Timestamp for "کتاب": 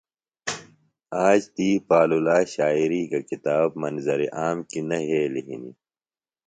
3.29-3.67